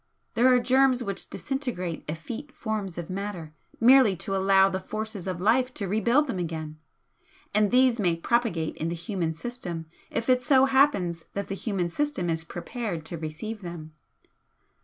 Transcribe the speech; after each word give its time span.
There 0.33 0.47
are 0.47 0.57
germs 0.59 1.03
which 1.03 1.29
disintegrate 1.29 2.05
effete 2.09 2.51
forms 2.55 2.97
of 2.97 3.07
matter 3.07 3.53
merely 3.79 4.15
to 4.15 4.35
allow 4.35 4.67
the 4.67 4.79
forces 4.79 5.27
of 5.27 5.39
life 5.39 5.71
to 5.75 5.87
rebuild 5.87 6.25
them 6.25 6.39
again 6.39 6.79
and 7.53 7.69
these 7.69 7.99
may 7.99 8.15
propagate 8.15 8.75
in 8.77 8.89
the 8.89 8.95
human 8.95 9.35
system 9.35 9.85
if 10.09 10.27
it 10.27 10.41
so 10.41 10.65
happens 10.65 11.25
that 11.33 11.49
the 11.49 11.53
human 11.55 11.89
system 11.89 12.31
is 12.31 12.43
prepared 12.43 13.05
to 13.05 13.17
receive 13.19 13.61
them. 13.61 13.93